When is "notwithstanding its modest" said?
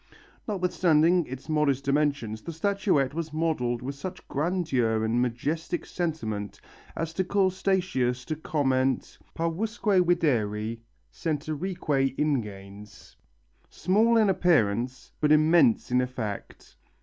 0.47-1.83